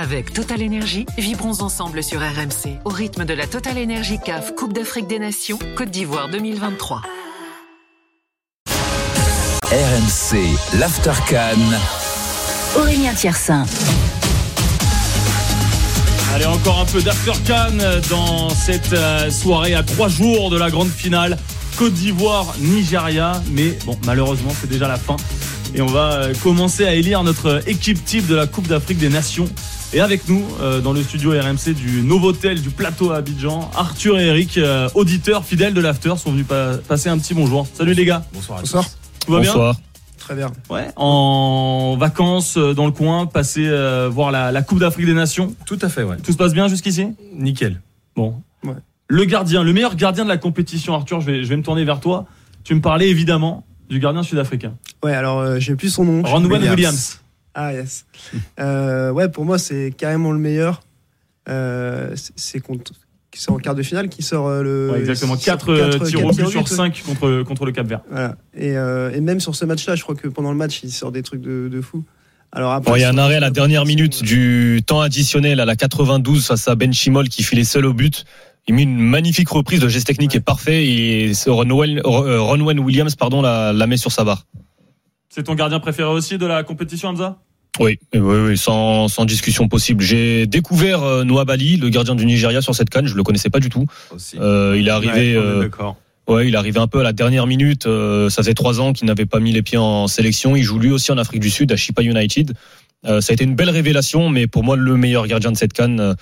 Avec 0.00 0.32
Total 0.32 0.62
Energy, 0.62 1.06
vibrons 1.18 1.60
ensemble 1.60 2.04
sur 2.04 2.20
RMC 2.20 2.78
au 2.84 2.88
rythme 2.88 3.24
de 3.24 3.34
la 3.34 3.48
Total 3.48 3.76
Energy 3.76 4.20
CAF 4.24 4.54
Coupe 4.54 4.72
d'Afrique 4.72 5.08
des 5.08 5.18
Nations 5.18 5.58
Côte 5.76 5.90
d'Ivoire 5.90 6.28
2023. 6.28 7.02
RMC, 9.64 10.78
l'Aftercan. 10.78 11.58
Aurélien 12.76 13.12
Thiersin. 13.12 13.66
Allez, 16.32 16.46
encore 16.46 16.78
un 16.78 16.84
peu 16.84 17.02
d'Aftercan 17.02 17.72
dans 18.08 18.50
cette 18.50 18.92
euh, 18.92 19.32
soirée 19.32 19.74
à 19.74 19.82
trois 19.82 20.08
jours 20.08 20.50
de 20.50 20.58
la 20.58 20.70
grande 20.70 20.90
finale 20.90 21.36
Côte 21.76 21.94
d'Ivoire, 21.94 22.54
Nigeria. 22.60 23.42
Mais 23.50 23.76
bon, 23.84 23.98
malheureusement, 24.06 24.52
c'est 24.60 24.70
déjà 24.70 24.86
la 24.86 24.96
fin. 24.96 25.16
Et 25.74 25.82
on 25.82 25.86
va 25.86 26.12
euh, 26.12 26.34
commencer 26.40 26.86
à 26.86 26.94
élire 26.94 27.24
notre 27.24 27.68
équipe 27.68 28.04
type 28.04 28.28
de 28.28 28.36
la 28.36 28.46
Coupe 28.46 28.68
d'Afrique 28.68 28.98
des 28.98 29.08
Nations. 29.08 29.48
Et 29.94 30.00
avec 30.00 30.28
nous, 30.28 30.44
euh, 30.60 30.80
dans 30.80 30.92
le 30.92 31.02
studio 31.02 31.30
RMC 31.30 31.72
du 31.74 32.02
Novotel 32.02 32.60
du 32.60 32.70
plateau 32.70 33.10
à 33.10 33.16
Abidjan, 33.16 33.70
Arthur 33.74 34.18
et 34.18 34.26
Eric, 34.26 34.60
auditeurs 34.94 35.44
fidèles 35.44 35.74
de 35.74 35.80
l'After, 35.80 36.14
sont 36.16 36.32
venus 36.32 36.46
passer 36.86 37.08
un 37.08 37.18
petit 37.18 37.34
bonjour. 37.34 37.66
Salut 37.72 37.94
les 37.94 38.04
gars. 38.04 38.24
Bonsoir. 38.32 38.60
Bonsoir. 38.60 38.84
Tout 39.24 39.32
va 39.32 39.40
bien 39.40 39.52
Bonsoir. 39.52 39.76
Très 40.28 40.34
bien. 40.34 40.52
Ouais, 40.68 40.88
en 40.96 41.96
vacances 41.98 42.58
euh, 42.58 42.74
dans 42.74 42.84
le 42.84 42.92
coin, 42.92 43.24
passer 43.24 43.66
euh, 43.66 44.10
voir 44.12 44.30
la, 44.30 44.52
la 44.52 44.60
Coupe 44.60 44.78
d'Afrique 44.78 45.06
des 45.06 45.14
Nations. 45.14 45.54
Tout 45.64 45.78
à 45.80 45.88
fait, 45.88 46.02
ouais. 46.02 46.18
Tout 46.18 46.32
se 46.32 46.36
passe 46.36 46.52
bien 46.52 46.68
jusqu'ici? 46.68 47.06
Nickel. 47.34 47.80
Bon. 48.14 48.34
Ouais. 48.62 48.74
Le 49.06 49.24
gardien, 49.24 49.62
le 49.62 49.72
meilleur 49.72 49.96
gardien 49.96 50.24
de 50.24 50.28
la 50.28 50.36
compétition, 50.36 50.92
Arthur, 50.92 51.22
je 51.22 51.26
vais, 51.30 51.44
je 51.44 51.48
vais 51.48 51.56
me 51.56 51.62
tourner 51.62 51.82
vers 51.84 52.00
toi. 52.00 52.26
Tu 52.62 52.74
me 52.74 52.82
parlais 52.82 53.08
évidemment 53.08 53.64
du 53.88 54.00
gardien 54.00 54.22
sud-africain. 54.22 54.74
Ouais, 55.02 55.14
alors 55.14 55.38
euh, 55.38 55.58
j'ai 55.60 55.76
plus 55.76 55.88
son 55.88 56.04
nom. 56.04 56.22
Ron 56.22 56.44
Williams. 56.44 56.74
Williams. 56.74 57.20
Ah 57.60 57.72
yes. 57.72 58.06
Euh, 58.60 59.10
ouais, 59.10 59.28
pour 59.28 59.44
moi 59.44 59.58
c'est 59.58 59.92
carrément 59.96 60.30
le 60.30 60.38
meilleur. 60.38 60.82
Euh, 61.48 62.14
c'est- 62.36 62.60
contre, 62.60 62.92
c'est 63.34 63.50
en 63.50 63.56
quart 63.56 63.74
de 63.74 63.82
finale 63.82 64.08
qui 64.08 64.22
sort 64.22 64.46
euh, 64.46 64.62
le. 64.62 64.90
Ouais, 64.92 65.00
exactement. 65.00 65.36
4 65.36 65.76
quatre- 65.76 66.06
tirs 66.06 66.24
au 66.24 66.28
but 66.30 66.46
sur 66.48 66.62
but, 66.62 66.70
ouais. 66.70 66.76
5 66.76 67.02
contre, 67.04 67.42
contre 67.42 67.64
le 67.66 67.72
Cap 67.72 67.86
Vert. 67.88 68.00
Voilà. 68.10 68.36
Et, 68.54 68.76
euh, 68.76 69.10
et 69.12 69.20
même 69.20 69.40
sur 69.40 69.56
ce 69.56 69.64
match-là, 69.64 69.96
je 69.96 70.02
crois 70.02 70.14
que 70.14 70.28
pendant 70.28 70.50
le 70.52 70.56
match, 70.56 70.80
il 70.84 70.92
sort 70.92 71.10
des 71.10 71.22
trucs 71.22 71.40
de, 71.40 71.68
de 71.68 71.80
fou. 71.80 72.04
Alors 72.52 72.72
après, 72.72 72.90
Bon, 72.92 72.96
il 72.96 73.00
y 73.00 73.04
a 73.04 73.10
un 73.10 73.18
arrêt 73.18 73.36
à 73.36 73.40
la 73.40 73.50
dernière 73.50 73.84
minute 73.86 74.22
du 74.22 74.80
temps 74.86 75.00
additionnel 75.00 75.58
à 75.60 75.64
la 75.64 75.74
92 75.76 76.46
face 76.46 76.68
à 76.68 76.76
Ben 76.76 76.92
Chimol 76.92 77.28
qui 77.28 77.42
filait 77.42 77.64
seul 77.64 77.86
au 77.86 77.92
but. 77.92 78.24
Il 78.68 78.74
met 78.74 78.82
une 78.84 78.98
magnifique 78.98 79.48
reprise, 79.48 79.82
le 79.82 79.88
geste 79.88 80.06
technique 80.06 80.34
est 80.34 80.40
parfait 80.40 80.86
et 80.86 81.32
Ronwen 81.46 82.78
Williams 82.80 83.16
pardon, 83.16 83.42
la, 83.42 83.72
la 83.72 83.86
met 83.86 83.96
sur 83.96 84.12
sa 84.12 84.24
barre. 84.24 84.46
C'est 85.30 85.42
ton 85.44 85.54
gardien 85.54 85.78
préféré 85.80 86.08
aussi 86.10 86.38
de 86.38 86.46
la 86.46 86.62
compétition, 86.62 87.08
Hamza? 87.10 87.38
Oui, 87.80 87.98
oui, 88.14 88.20
oui 88.20 88.58
sans, 88.58 89.08
sans 89.08 89.24
discussion 89.24 89.68
possible. 89.68 90.02
J'ai 90.02 90.46
découvert 90.46 91.02
euh, 91.04 91.24
Noah 91.24 91.44
Bali, 91.44 91.76
le 91.76 91.88
gardien 91.90 92.14
du 92.14 92.26
Nigeria 92.26 92.60
sur 92.60 92.74
cette 92.74 92.90
canne, 92.90 93.06
je 93.06 93.14
le 93.14 93.22
connaissais 93.22 93.50
pas 93.50 93.60
du 93.60 93.68
tout. 93.68 93.86
Euh, 94.40 94.76
il 94.78 94.88
est 94.88 94.90
arrivé, 94.90 95.34
euh, 95.36 95.60
D'accord. 95.60 95.96
ouais, 96.26 96.48
il 96.48 96.54
est 96.54 96.56
arrivé 96.58 96.80
un 96.80 96.88
peu 96.88 97.00
à 97.00 97.02
la 97.04 97.12
dernière 97.12 97.46
minute. 97.46 97.86
euh, 97.86 98.30
ça 98.30 98.42
faisait 98.42 98.54
trois 98.54 98.80
ans 98.80 98.92
qu'il 98.92 99.06
n'avait 99.06 99.26
pas 99.26 99.38
mis 99.38 99.52
les 99.52 99.62
pieds 99.62 99.78
en 99.78 100.08
sélection. 100.08 100.56
Il 100.56 100.64
joue 100.64 100.78
lui 100.80 100.90
aussi 100.90 101.12
en 101.12 101.18
Afrique 101.18 101.40
du 101.40 101.50
Sud 101.50 101.70
à 101.70 101.76
Chipa 101.76 102.02
United. 102.02 102.52
Euh, 103.06 103.20
ça 103.20 103.30
a 103.30 103.34
été 103.34 103.44
une 103.44 103.54
belle 103.54 103.70
révélation, 103.70 104.28
mais 104.28 104.48
pour 104.48 104.64
moi 104.64 104.76
le 104.76 104.96
meilleur 104.96 105.28
gardien 105.28 105.52
de 105.52 105.56
cette 105.56 105.72
canne. 105.72 106.00
euh, 106.00 106.14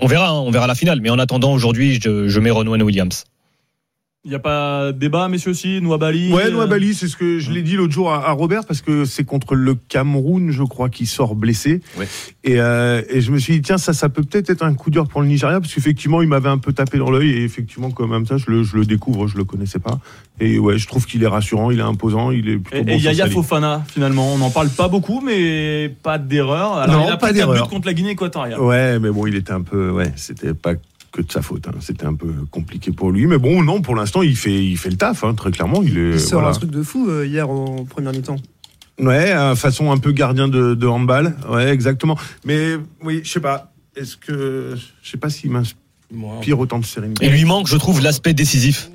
on 0.00 0.06
verra, 0.06 0.28
hein, 0.28 0.34
on 0.46 0.52
verra 0.52 0.68
la 0.68 0.76
finale. 0.76 1.00
Mais 1.00 1.10
en 1.10 1.18
attendant, 1.18 1.52
aujourd'hui, 1.52 1.98
je, 2.00 2.28
je 2.28 2.40
mets 2.40 2.50
Ronwen 2.50 2.82
Williams. 2.84 3.24
Il 4.22 4.28
n'y 4.28 4.34
a 4.36 4.38
pas 4.38 4.92
débat, 4.92 5.28
messieurs 5.28 5.52
aussi 5.52 5.80
Nouabali 5.80 6.30
Ouais, 6.30 6.48
euh, 6.48 6.50
Noabali, 6.50 6.92
c'est 6.92 7.08
ce 7.08 7.16
que 7.16 7.38
je 7.38 7.50
l'ai 7.52 7.62
dit 7.62 7.74
l'autre 7.76 7.94
jour 7.94 8.12
à, 8.12 8.28
à 8.28 8.32
Robert 8.32 8.66
parce 8.66 8.82
que 8.82 9.06
c'est 9.06 9.24
contre 9.24 9.54
le 9.54 9.74
Cameroun, 9.88 10.50
je 10.50 10.62
crois, 10.62 10.90
qui 10.90 11.06
sort 11.06 11.34
blessé. 11.34 11.80
Ouais. 11.98 12.06
Et, 12.44 12.60
euh, 12.60 13.00
et 13.08 13.22
je 13.22 13.32
me 13.32 13.38
suis 13.38 13.54
dit 13.54 13.62
tiens, 13.62 13.78
ça, 13.78 13.94
ça 13.94 14.10
peut 14.10 14.22
peut-être 14.22 14.50
être 14.50 14.62
un 14.62 14.74
coup 14.74 14.90
dur 14.90 15.08
pour 15.08 15.22
le 15.22 15.26
Nigeria 15.26 15.58
parce 15.58 15.72
qu'effectivement, 15.72 16.20
il 16.20 16.28
m'avait 16.28 16.50
un 16.50 16.58
peu 16.58 16.74
tapé 16.74 16.98
dans 16.98 17.10
l'œil 17.10 17.30
et 17.30 17.44
effectivement, 17.44 17.90
comme 17.90 18.10
même 18.10 18.26
ça, 18.26 18.36
je 18.36 18.50
le, 18.50 18.62
je 18.62 18.76
le 18.76 18.84
découvre, 18.84 19.26
je 19.26 19.38
le 19.38 19.44
connaissais 19.44 19.78
pas. 19.78 19.98
Et 20.38 20.58
ouais, 20.58 20.76
je 20.76 20.86
trouve 20.86 21.06
qu'il 21.06 21.22
est 21.22 21.26
rassurant, 21.26 21.70
il 21.70 21.78
est 21.78 21.82
imposant, 21.82 22.30
il 22.30 22.46
est 22.50 22.58
plutôt 22.58 22.76
Et, 22.76 22.84
bon 22.84 22.92
et 22.92 22.98
Yaya. 23.02 23.26
Fofana, 23.30 23.84
finalement, 23.88 24.34
on 24.34 24.36
n'en 24.36 24.50
parle 24.50 24.68
pas 24.68 24.88
beaucoup, 24.88 25.22
mais 25.24 25.90
pas 26.02 26.18
d'erreur. 26.18 26.74
Alors, 26.74 27.00
Non, 27.00 27.06
il 27.08 27.10
a 27.12 27.16
pas 27.16 27.32
d'erreur. 27.32 27.70
contre 27.70 27.86
la 27.86 27.94
Guinée 27.94 28.10
équatoriale. 28.10 28.60
Ouais, 28.60 28.98
mais 28.98 29.08
bon, 29.08 29.26
il 29.26 29.34
était 29.34 29.52
un 29.52 29.62
peu, 29.62 29.88
ouais, 29.92 30.12
c'était 30.16 30.52
pas 30.52 30.74
que 31.12 31.22
de 31.22 31.30
sa 31.30 31.42
faute. 31.42 31.66
hein. 31.68 31.72
C'était 31.80 32.06
un 32.06 32.14
peu 32.14 32.32
compliqué 32.50 32.92
pour 32.92 33.10
lui, 33.10 33.26
mais 33.26 33.38
bon, 33.38 33.62
non, 33.62 33.82
pour 33.82 33.94
l'instant, 33.96 34.22
il 34.22 34.36
fait, 34.36 34.64
il 34.64 34.76
fait 34.76 34.90
le 34.90 34.96
taf, 34.96 35.24
hein, 35.24 35.34
très 35.34 35.50
clairement. 35.50 35.82
Il 35.82 35.98
est, 35.98 36.10
Il 36.12 36.20
sort 36.20 36.40
voilà. 36.40 36.54
un 36.54 36.58
truc 36.58 36.70
de 36.70 36.82
fou 36.82 37.08
euh, 37.08 37.26
hier 37.26 37.48
en 37.50 37.84
première 37.84 38.12
mi-temps. 38.12 38.36
Ouais, 39.00 39.32
euh, 39.32 39.54
façon 39.56 39.90
un 39.90 39.96
peu 39.98 40.12
gardien 40.12 40.46
de, 40.48 40.74
de 40.74 40.86
handball. 40.86 41.34
Ouais, 41.48 41.68
exactement. 41.70 42.16
Mais 42.44 42.76
oui, 43.02 43.22
je 43.24 43.30
sais 43.30 43.40
pas. 43.40 43.72
Est-ce 43.96 44.16
que 44.16 44.76
je 45.02 45.10
sais 45.10 45.16
pas 45.16 45.30
s'il 45.30 45.50
m'inspire 45.50 46.58
autant 46.58 46.78
de 46.78 46.84
sérénité. 46.84 47.26
Il 47.26 47.32
lui 47.32 47.44
manque, 47.44 47.66
je 47.66 47.76
trouve, 47.76 48.02
l'aspect 48.02 48.34
décisif. 48.34 48.90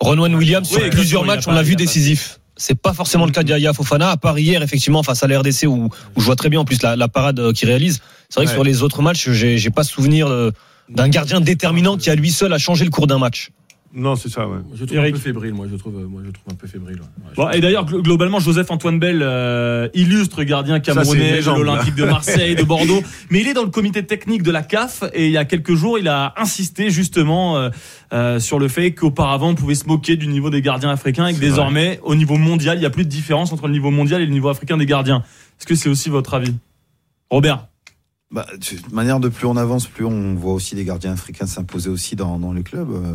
Ronwen 0.00 0.34
Williams, 0.34 0.68
Oui, 0.74 0.80
sur 0.82 0.90
plusieurs 0.90 1.24
matchs, 1.24 1.44
on 1.46 1.52
l'a 1.52 1.62
vu 1.62 1.76
décisif. 1.76 2.38
C'est 2.56 2.74
pas 2.78 2.92
forcément 2.92 3.24
le 3.24 3.32
cas 3.32 3.42
d'Yaya 3.42 3.72
Fofana, 3.72 4.10
à 4.10 4.16
part 4.16 4.38
hier, 4.38 4.62
effectivement, 4.62 5.02
face 5.02 5.22
à 5.22 5.26
la 5.28 5.40
RDC, 5.40 5.64
où, 5.66 5.86
où 6.16 6.20
je 6.20 6.24
vois 6.24 6.36
très 6.36 6.48
bien 6.50 6.60
en 6.60 6.64
plus 6.64 6.82
la, 6.82 6.96
la 6.96 7.08
parade 7.08 7.38
euh, 7.40 7.52
qu'il 7.52 7.68
réalise. 7.68 8.00
C'est 8.28 8.40
vrai 8.40 8.46
que 8.46 8.52
sur 8.52 8.64
les 8.64 8.82
autres 8.82 9.00
matchs, 9.02 9.30
j'ai 9.30 9.58
j'ai 9.58 9.70
pas 9.70 9.84
souvenir 9.84 10.26
euh, 10.28 10.50
d'un 10.94 11.08
gardien 11.08 11.40
déterminant 11.40 11.96
qui, 11.96 12.10
à 12.10 12.14
lui 12.14 12.30
seul, 12.30 12.52
a 12.52 12.58
changé 12.58 12.84
le 12.84 12.90
cours 12.90 13.06
d'un 13.06 13.18
match. 13.18 13.50
Non, 13.94 14.16
c'est 14.16 14.30
ça, 14.30 14.48
ouais. 14.48 14.56
Je 14.74 14.86
trouve 14.86 14.96
Eric. 14.96 15.14
un 15.14 15.18
peu 15.18 15.22
fébrile, 15.22 15.52
moi. 15.52 15.66
Je 15.70 15.76
trouve, 15.76 15.94
euh, 15.98 16.06
moi, 16.08 16.22
je 16.24 16.30
trouve 16.30 16.50
un 16.50 16.54
peu 16.54 16.66
fébrile. 16.66 16.96
ouais. 16.96 17.02
Ouais, 17.28 17.34
Bon, 17.36 17.50
et 17.50 17.60
d'ailleurs, 17.60 17.84
glo- 17.84 18.00
globalement, 18.00 18.40
Joseph-Antoine 18.40 18.98
Bell, 18.98 19.20
euh, 19.20 19.86
illustre 19.92 20.44
gardien 20.44 20.80
camerounais 20.80 21.40
de 21.42 21.44
l'Olympique 21.50 21.94
de 21.94 22.06
Marseille, 22.06 22.54
de 22.54 22.62
Bordeaux. 22.62 23.02
Mais 23.30 23.42
il 23.42 23.48
est 23.48 23.52
dans 23.52 23.64
le 23.64 23.68
comité 23.70 24.02
technique 24.06 24.42
de 24.42 24.50
la 24.50 24.62
CAF 24.62 25.04
et 25.12 25.26
il 25.26 25.32
y 25.32 25.36
a 25.36 25.44
quelques 25.44 25.74
jours, 25.74 25.98
il 25.98 26.08
a 26.08 26.32
insisté 26.38 26.88
justement 26.90 27.58
euh, 27.58 27.68
euh, 28.14 28.40
sur 28.40 28.58
le 28.58 28.68
fait 28.68 28.94
qu'auparavant, 28.94 29.50
on 29.50 29.54
pouvait 29.54 29.74
se 29.74 29.84
moquer 29.86 30.16
du 30.16 30.26
niveau 30.26 30.48
des 30.48 30.62
gardiens 30.62 30.88
africains 30.88 31.26
et 31.26 31.34
que 31.34 31.40
désormais, 31.40 32.00
au 32.02 32.14
niveau 32.14 32.38
mondial, 32.38 32.78
il 32.78 32.80
n'y 32.80 32.86
a 32.86 32.90
plus 32.90 33.04
de 33.04 33.10
différence 33.10 33.52
entre 33.52 33.66
le 33.66 33.74
niveau 33.74 33.90
mondial 33.90 34.22
et 34.22 34.26
le 34.26 34.32
niveau 34.32 34.48
africain 34.48 34.78
des 34.78 34.86
gardiens. 34.86 35.22
Est-ce 35.60 35.66
que 35.66 35.74
c'est 35.74 35.90
aussi 35.90 36.08
votre 36.08 36.32
avis? 36.32 36.54
Robert 37.30 37.66
Bah, 38.32 38.46
de 38.52 38.94
manière 38.94 39.20
de 39.20 39.28
plus 39.28 39.46
on 39.46 39.56
avance, 39.56 39.86
plus 39.86 40.04
on 40.06 40.34
voit 40.34 40.54
aussi 40.54 40.74
des 40.74 40.84
gardiens 40.84 41.12
africains 41.12 41.46
s'imposer 41.46 41.90
aussi 41.90 42.16
dans, 42.16 42.38
dans 42.38 42.52
les 42.52 42.62
clubs. 42.62 42.90
Euh, 42.90 43.14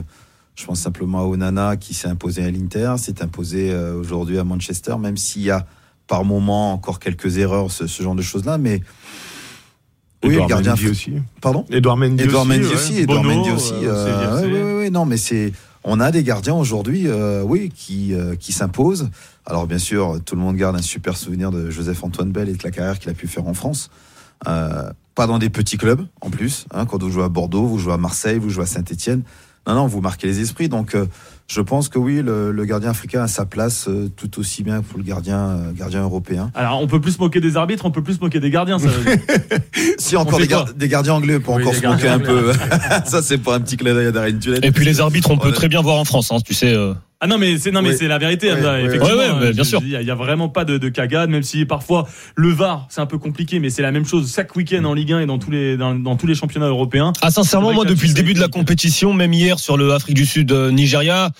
Je 0.56 0.66
pense 0.66 0.80
simplement 0.80 1.20
à 1.20 1.24
Onana 1.26 1.78
qui 1.78 1.94
s'est 1.94 2.08
imposé 2.08 2.44
à 2.44 2.50
l'Inter, 2.52 2.96
s'est 2.98 3.22
imposé 3.22 3.72
euh, 3.72 3.96
aujourd'hui 3.96 4.38
à 4.40 4.44
Manchester, 4.44 4.96
même 5.00 5.18
s'il 5.18 5.44
y 5.44 5.52
a 5.52 5.66
par 6.08 6.24
moment 6.24 6.74
encore 6.74 7.00
quelques 7.00 7.38
erreurs, 7.38 7.70
ce, 7.72 7.86
ce 7.86 8.02
genre 8.04 8.16
de 8.16 8.22
choses-là. 8.22 8.58
Mais 8.58 8.82
oui, 10.24 10.34
Edouard 10.34 10.48
le 10.48 10.50
gardien. 10.54 10.72
Mendy 10.72 10.88
aussi. 10.90 11.14
Pardon? 11.42 11.66
Edouard 11.70 11.98
Mendy 11.98 12.24
Edouard 12.24 12.44
aussi. 12.44 12.50
Mendy 12.50 12.68
ouais. 12.68 12.74
aussi. 12.74 12.98
Edouard 13.00 13.24
Bono, 13.24 13.36
Mendy 13.36 13.52
aussi. 13.52 13.74
euh, 13.84 14.42
ouais, 14.42 14.52
ouais, 14.52 14.74
ouais, 14.80 14.90
non, 14.90 15.06
mais 15.06 15.18
c'est. 15.18 15.52
On 15.84 16.00
a 16.00 16.12
des 16.12 16.24
gardiens 16.24 16.56
aujourd'hui, 16.56 17.08
euh, 17.08 17.44
oui, 17.44 17.72
qui, 17.74 18.14
euh, 18.14 18.36
qui 18.36 18.52
s'imposent. 18.52 19.10
Alors 19.46 19.68
bien 19.68 19.78
sûr, 19.78 20.20
tout 20.26 20.36
le 20.36 20.42
monde 20.42 20.58
garde 20.58 20.76
un 20.76 20.82
super 20.82 21.16
souvenir 21.16 21.50
de 21.52 21.70
Joseph 21.70 22.04
Antoine 22.04 22.32
Bell 22.32 22.50
et 22.50 22.54
de 22.54 22.64
la 22.64 22.72
carrière 22.72 23.00
qu'il 23.00 23.10
a 23.10 23.14
pu 23.14 23.28
faire 23.28 23.48
en 23.48 23.54
France. 23.54 23.90
Euh, 24.48 24.92
pas 25.16 25.26
dans 25.26 25.40
des 25.40 25.50
petits 25.50 25.78
clubs 25.78 26.06
en 26.22 26.30
plus. 26.30 26.66
Hein, 26.72 26.86
quand 26.86 27.02
vous 27.02 27.10
jouez 27.10 27.24
à 27.24 27.30
Bordeaux, 27.30 27.66
vous 27.66 27.80
jouez 27.80 27.94
à 27.94 27.98
Marseille, 27.98 28.38
vous 28.38 28.50
jouez 28.50 28.64
à 28.64 28.68
Saint-Étienne. 28.68 29.24
Non, 29.66 29.74
non, 29.74 29.88
vous 29.88 30.00
marquez 30.00 30.28
les 30.28 30.40
esprits. 30.42 30.70
Donc, 30.70 30.94
euh, 30.94 31.08
je 31.50 31.62
pense 31.62 31.88
que 31.90 31.98
oui, 31.98 32.22
le, 32.22 32.52
le 32.52 32.66
gardien 32.66 32.90
africain 32.90 33.24
a 33.24 33.28
sa 33.28 33.46
place 33.46 33.88
euh, 33.88 34.10
tout 34.16 34.40
aussi 34.40 34.64
bien 34.64 34.82
que 34.82 34.86
pour 34.86 34.98
le 34.98 35.04
gardien, 35.06 35.40
euh, 35.40 35.72
gardien 35.74 36.02
européen. 36.02 36.52
Alors, 36.56 36.82
on 36.82 36.88
peut 36.88 37.00
plus 37.00 37.14
se 37.14 37.20
moquer 37.20 37.40
des 37.40 37.56
arbitres, 37.56 37.86
on 37.86 37.92
peut 37.92 38.04
plus 38.04 38.16
se 38.16 38.20
moquer 38.20 38.40
des 38.42 38.50
gardiens. 38.50 38.80
Ça 38.80 38.88
veut 38.88 39.16
dire. 39.16 39.24
Si 40.00 40.16
encore 40.16 40.40
des, 40.40 40.48
gar- 40.48 40.74
des 40.74 40.88
gardiens 40.88 41.14
anglais 41.14 41.40
pour 41.40 41.56
Oui, 41.56 41.64
encore 41.64 41.76
se 41.76 41.86
moquer 41.86 42.08
un 42.08 42.20
peu. 42.20 42.52
Ça, 43.06 43.22
c'est 43.22 43.38
pas 43.38 43.56
un 43.56 43.60
petit 43.62 43.78
clin 43.78 43.94
d'œil 43.94 44.08
à 44.08 44.12
Darren 44.12 44.38
Tulette. 44.40 44.64
Et 44.66 44.72
puis 44.72 44.86
les 44.86 45.00
arbitres, 45.02 45.30
on 45.32 45.38
peut 45.38 45.52
très 45.52 45.68
bien 45.68 45.82
voir 45.82 45.98
en 45.98 46.06
France, 46.06 46.32
hein, 46.32 46.38
tu 46.46 46.54
sais. 46.54 46.74
euh, 46.74 46.94
Ah 47.20 47.28
non 47.28 47.38
mais 47.38 47.58
c'est 47.58 47.72
non 47.72 47.82
mais 47.82 47.90
Oui. 47.90 47.96
c'est 47.98 48.08
la 48.08 48.18
vérité 48.20 48.52
Oui, 48.54 48.60
oui, 48.62 48.68
oui. 48.68 48.86
effectivement 48.86 49.08
Ouais, 49.18 49.30
ouais, 49.32 49.40
mais 49.48 49.54
bien 49.54 49.64
sûr. 49.64 49.82
il 49.84 49.90
y, 49.90 50.12
a- 50.12 50.16
vraiment 50.16 50.50
pas 50.50 50.66
de, 50.66 50.78
de 50.78 50.90
cagade 50.90 51.30
même 51.30 51.42
si 51.44 51.66
parfois 51.66 52.08
le 52.36 52.50
VAR 52.52 52.86
c'est 52.90 53.02
un 53.02 53.06
peu 53.08 53.18
compliqué 53.18 53.60
mais 53.60 53.70
c'est 53.72 53.82
la 53.82 53.92
même 53.92 54.06
chose 54.06 54.32
chaque 54.34 54.56
week-end 54.56 54.84
en 54.84 54.94
Ligue 54.94 55.14
1 55.14 55.22
et 55.22 55.26
dans 55.26 55.40
tous 55.40 55.50
les 55.52 55.78
dans, 55.78 55.96
dans 55.96 56.16
tous 56.16 56.28
les 56.28 56.36
championnats 56.36 56.68
européens 56.68 57.14
Ah, 57.22 57.32
sincèrement, 57.32 57.74
moi, 57.74 57.86
depuis 57.86 58.08
le 58.10 58.14
début 58.14 58.34
de 58.36 58.40
la 58.40 58.48
compétition, 58.50 59.14
même 59.14 59.34
hier 59.34 59.58
sur 59.60 59.78
le 59.78 59.94
Afrique 59.94 60.16
du 60.16 60.26
Sud 60.26 60.52
euh, 60.52 60.72
Nigeria, 60.72 61.32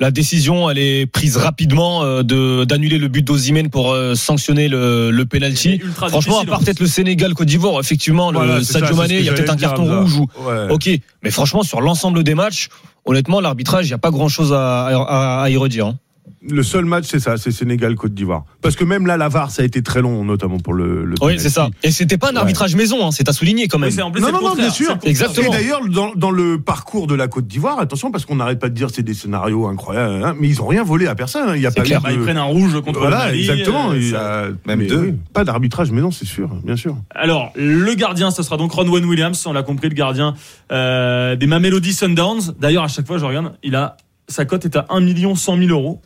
la 0.00 0.10
décision, 0.10 0.68
elle 0.68 0.78
est 0.78 1.06
prise 1.06 1.36
rapidement 1.36 2.02
euh, 2.02 2.22
de 2.22 2.64
d'annuler 2.64 2.98
le 2.98 3.08
but 3.08 3.22
d'Ozimène 3.22 3.70
pour 3.70 3.92
euh, 3.92 4.14
sanctionner 4.14 4.68
le, 4.68 5.10
le 5.10 5.24
penalty. 5.24 5.80
Franchement, 5.94 6.40
à 6.40 6.44
part 6.44 6.60
peut-être 6.60 6.80
le 6.80 6.86
Sénégal, 6.86 7.32
Côte 7.34 7.46
d'Ivoire, 7.46 7.78
effectivement, 7.80 8.32
Voilà, 8.32 8.58
le 8.58 8.64
ça, 8.64 8.80
Sadio 8.80 8.96
Mané, 8.96 9.18
il 9.20 9.24
y 9.24 9.28
a 9.28 9.32
peut-être 9.32 9.52
un 9.52 9.56
carton 9.56 9.84
dire, 9.84 10.00
rouge 10.00 10.16
ou. 10.16 10.26
Ouais. 10.46 10.66
Ok, 10.70 10.90
mais 11.22 11.30
franchement, 11.30 11.62
sur 11.62 11.80
l'ensemble 11.80 12.24
des 12.24 12.34
matchs, 12.34 12.68
honnêtement, 13.04 13.40
l'arbitrage, 13.40 13.86
il 13.86 13.90
n'y 13.90 13.94
a 13.94 13.98
pas 13.98 14.10
grand-chose 14.10 14.52
à, 14.52 14.86
à, 14.86 15.42
à 15.42 15.50
y 15.50 15.56
redire. 15.56 15.86
hein. 15.86 15.98
Le 16.50 16.62
seul 16.62 16.84
match, 16.84 17.04
c'est 17.08 17.20
ça, 17.20 17.36
c'est 17.38 17.50
Sénégal-Côte 17.50 18.12
d'Ivoire. 18.12 18.44
Parce 18.60 18.76
que 18.76 18.84
même 18.84 19.06
là, 19.06 19.16
la 19.16 19.28
VAR, 19.28 19.50
ça 19.50 19.62
a 19.62 19.64
été 19.64 19.82
très 19.82 20.02
long, 20.02 20.24
notamment 20.24 20.58
pour 20.58 20.74
le. 20.74 21.04
le 21.04 21.14
Oui, 21.22 21.34
c'est 21.38 21.48
ça. 21.48 21.70
Et 21.82 21.90
c'était 21.90 22.18
pas 22.18 22.28
un 22.28 22.32
Ouais. 22.32 22.38
arbitrage 22.40 22.74
maison, 22.76 23.06
hein, 23.06 23.10
c'est 23.12 23.28
à 23.28 23.32
souligner 23.32 23.66
quand 23.66 23.78
même. 23.78 23.90
Oui, 23.94 24.02
en 24.02 24.10
plus, 24.10 24.20
Non, 24.20 24.30
non, 24.30 24.42
non, 24.42 24.54
bien 24.54 24.68
sûr. 24.70 24.98
Exactement. 25.04 25.46
Et 25.46 25.50
d'ailleurs, 25.50 25.80
dans, 25.88 26.12
dans 26.14 26.30
le 26.30 26.60
parcours 26.60 27.06
de 27.06 27.14
la 27.14 27.28
Côte 27.28 27.46
d'Ivoire, 27.46 27.78
attention, 27.78 28.10
parce 28.10 28.26
qu'on 28.26 28.36
n'arrête 28.36 28.58
pas 28.58 28.68
de 28.68 28.74
dire 28.74 28.88
c'est 28.92 29.02
des 29.02 29.14
scénarios 29.14 29.66
incroyables, 29.68 30.22
hein, 30.22 30.34
mais 30.38 30.48
ils 30.48 30.60
ont 30.60 30.66
rien 30.66 30.82
volé 30.84 31.06
à 31.06 31.14
personne. 31.14 31.48
hein. 31.48 31.56
Il 31.56 31.62
y 31.62 31.66
a 31.66 31.70
pas 31.70 31.82
clair. 31.82 32.00
eu 32.00 32.02
Bah, 32.02 32.10
de- 32.10 32.16
ils 32.16 32.22
prennent 32.22 32.36
un 32.36 32.42
rouge 32.44 32.74
contre 32.82 32.92
le 33.00 33.08
Voilà, 33.08 33.26
Mali, 33.26 33.40
exactement. 33.40 33.90
euh, 33.92 33.96
il 33.96 34.06
y 34.06 34.10
ça- 34.10 34.40
a 34.40 34.42
Même 34.66 34.78
mais 34.80 34.86
deux. 34.86 34.98
oui, 35.00 35.14
Pas 35.32 35.44
d'arbitrage, 35.44 35.90
mais 35.92 36.02
non, 36.02 36.10
c'est 36.10 36.26
sûr, 36.26 36.50
bien 36.62 36.76
sûr. 36.76 36.96
Alors, 37.14 37.52
le 37.56 37.94
gardien, 37.94 38.30
ce 38.30 38.42
sera 38.42 38.56
donc 38.58 38.72
Ronwen 38.72 39.04
Williams, 39.06 39.42
on 39.46 39.52
l'a 39.54 39.62
compris, 39.62 39.88
le 39.88 39.94
gardien 39.94 40.34
euh, 40.72 41.36
des 41.36 41.46
Mamelody 41.46 41.92
Sundowns. 41.94 42.54
D'ailleurs, 42.60 42.84
à 42.84 42.88
chaque 42.88 43.06
fois, 43.06 43.16
je 43.18 43.24
regarde, 43.24 43.52
il 43.62 43.74
a 43.76 43.96
sa 44.28 44.44
cote 44.44 44.64
est 44.64 44.76
à 44.76 44.86
1 44.88 45.00
million 45.00 45.34
100 45.34 45.58
000 45.58 45.70
euros. 45.70 46.00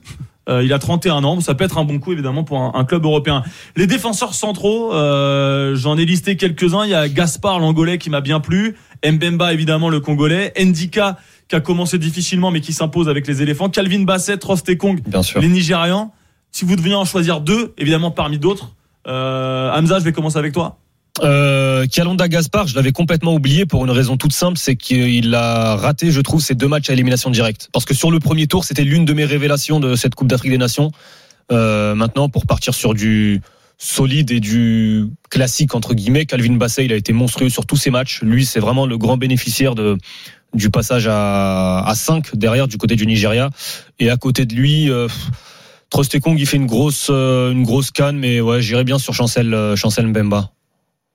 Euh, 0.48 0.64
il 0.64 0.72
a 0.72 0.78
31 0.78 1.24
ans, 1.24 1.40
ça 1.40 1.54
peut 1.54 1.64
être 1.64 1.76
un 1.76 1.84
bon 1.84 1.98
coup 1.98 2.12
évidemment 2.12 2.42
pour 2.42 2.58
un, 2.58 2.72
un 2.74 2.84
club 2.84 3.04
européen. 3.04 3.42
Les 3.76 3.86
défenseurs 3.86 4.32
centraux, 4.32 4.94
euh, 4.94 5.74
j'en 5.76 5.98
ai 5.98 6.06
listé 6.06 6.36
quelques-uns. 6.36 6.84
Il 6.84 6.90
y 6.90 6.94
a 6.94 7.08
Gaspard 7.08 7.58
l'Angolais 7.58 7.98
qui 7.98 8.08
m'a 8.08 8.22
bien 8.22 8.40
plu, 8.40 8.76
Mbemba 9.04 9.52
évidemment 9.52 9.90
le 9.90 10.00
Congolais, 10.00 10.54
Ndika 10.58 11.18
qui 11.48 11.56
a 11.56 11.60
commencé 11.60 11.98
difficilement 11.98 12.50
mais 12.50 12.60
qui 12.60 12.72
s'impose 12.72 13.08
avec 13.08 13.26
les 13.26 13.42
éléphants, 13.42 13.68
Calvin 13.68 14.04
Bassett, 14.04 14.42
Rostekong, 14.42 15.00
les 15.40 15.48
Nigérians. 15.48 16.12
Si 16.50 16.64
vous 16.64 16.76
deviez 16.76 16.94
en 16.94 17.04
choisir 17.04 17.40
deux, 17.40 17.74
évidemment 17.76 18.10
parmi 18.10 18.38
d'autres, 18.38 18.74
euh, 19.06 19.70
Hamza, 19.72 19.98
je 19.98 20.04
vais 20.04 20.12
commencer 20.12 20.38
avec 20.38 20.52
toi. 20.52 20.78
Euh, 21.22 21.86
Gaspard, 22.28 22.66
je 22.66 22.76
l'avais 22.76 22.92
complètement 22.92 23.34
oublié 23.34 23.66
pour 23.66 23.84
une 23.84 23.90
raison 23.90 24.16
toute 24.16 24.32
simple, 24.32 24.58
c'est 24.58 24.76
qu'il 24.76 25.34
a 25.34 25.76
raté, 25.76 26.10
je 26.10 26.20
trouve, 26.20 26.40
ses 26.40 26.54
deux 26.54 26.68
matchs 26.68 26.90
à 26.90 26.92
élimination 26.92 27.30
directe. 27.30 27.68
Parce 27.72 27.84
que 27.84 27.94
sur 27.94 28.10
le 28.10 28.20
premier 28.20 28.46
tour, 28.46 28.64
c'était 28.64 28.84
l'une 28.84 29.04
de 29.04 29.12
mes 29.12 29.24
révélations 29.24 29.80
de 29.80 29.94
cette 29.94 30.14
Coupe 30.14 30.28
d'Afrique 30.28 30.50
des 30.50 30.58
Nations. 30.58 30.90
Euh, 31.50 31.94
maintenant, 31.94 32.28
pour 32.28 32.46
partir 32.46 32.74
sur 32.74 32.94
du 32.94 33.40
solide 33.78 34.32
et 34.32 34.40
du 34.40 35.06
classique 35.30 35.74
entre 35.74 35.94
guillemets, 35.94 36.26
Calvin 36.26 36.54
Bassey, 36.54 36.84
il 36.84 36.92
a 36.92 36.96
été 36.96 37.12
monstrueux 37.12 37.48
sur 37.48 37.64
tous 37.64 37.76
ses 37.76 37.90
matchs. 37.90 38.20
Lui, 38.22 38.44
c'est 38.44 38.60
vraiment 38.60 38.86
le 38.86 38.98
grand 38.98 39.16
bénéficiaire 39.16 39.74
de 39.74 39.96
du 40.54 40.70
passage 40.70 41.06
à, 41.06 41.84
à 41.86 41.94
5 41.94 42.34
derrière 42.34 42.68
du 42.68 42.78
côté 42.78 42.96
du 42.96 43.06
Nigeria. 43.06 43.50
Et 43.98 44.10
à 44.10 44.16
côté 44.16 44.46
de 44.46 44.54
lui, 44.54 44.90
euh, 44.90 45.08
Trostekong, 45.90 46.38
il 46.38 46.46
fait 46.46 46.56
une 46.56 46.66
grosse 46.66 47.08
euh, 47.10 47.52
une 47.52 47.64
grosse 47.64 47.90
canne, 47.90 48.18
mais 48.18 48.40
ouais, 48.40 48.60
j'irais 48.60 48.84
bien 48.84 48.98
sur 48.98 49.14
Chancel 49.14 49.52
euh, 49.54 49.76
Chancel 49.76 50.06
Mbemba. 50.06 50.50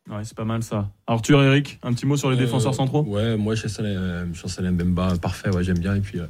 Ouais, 0.09 0.23
c'est 0.23 0.35
pas 0.35 0.43
mal 0.43 0.63
ça. 0.63 0.89
Arthur, 1.07 1.41
Eric, 1.43 1.79
un 1.83 1.93
petit 1.93 2.05
mot 2.05 2.17
sur 2.17 2.29
les 2.29 2.35
Euh, 2.37 2.39
défenseurs 2.41 2.75
centraux? 2.75 3.03
Ouais, 3.03 3.37
moi, 3.37 3.55
Chancel, 3.55 4.71
Mbemba, 4.71 5.17
parfait, 5.21 5.49
ouais, 5.49 5.63
j'aime 5.63 5.79
bien. 5.79 5.95
Et 5.95 6.01
puis, 6.01 6.19
euh, 6.19 6.25